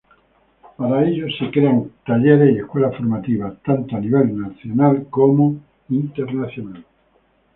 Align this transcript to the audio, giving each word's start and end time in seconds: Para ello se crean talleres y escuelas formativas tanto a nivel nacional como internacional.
Para 0.77 1.05
ello 1.07 1.27
se 1.37 1.51
crean 1.51 1.91
talleres 2.03 2.55
y 2.55 2.57
escuelas 2.57 2.97
formativas 2.97 3.61
tanto 3.63 3.95
a 3.95 3.99
nivel 3.99 4.35
nacional 4.35 5.05
como 5.11 5.57
internacional. 5.89 6.83